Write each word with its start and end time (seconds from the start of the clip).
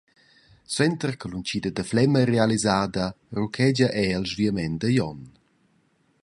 Suenter 0.73 1.13
che 1.19 1.27
l’untgida 1.29 1.69
da 1.73 1.83
Flem 1.89 2.13
ei 2.15 2.29
realisada 2.33 3.05
ruchegia 3.37 3.87
era 4.05 4.17
il 4.21 4.27
sviament 4.31 4.77
da 4.81 4.87
Glion. 4.89 5.19